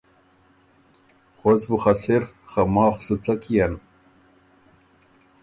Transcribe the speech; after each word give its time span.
غؤس 1.39 1.61
بُو 1.69 1.77
خه 1.83 1.93
سِر 2.01 2.21
خه 2.49 2.61
ماخ 2.73 2.95
سُو 3.05 3.15
څۀ 3.23 3.33
کيېن۔“ 3.41 3.73